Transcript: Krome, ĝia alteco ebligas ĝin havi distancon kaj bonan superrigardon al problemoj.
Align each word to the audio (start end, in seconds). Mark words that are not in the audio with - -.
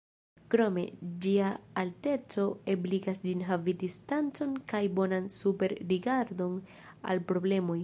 Krome, 0.53 0.83
ĝia 1.25 1.49
alteco 1.81 2.45
ebligas 2.73 3.21
ĝin 3.27 3.43
havi 3.49 3.75
distancon 3.83 4.57
kaj 4.73 4.81
bonan 4.97 5.31
superrigardon 5.37 6.59
al 7.13 7.23
problemoj. 7.33 7.79